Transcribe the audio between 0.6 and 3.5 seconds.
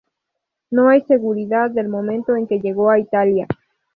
No hay seguridad del momento en que llegó a Italia.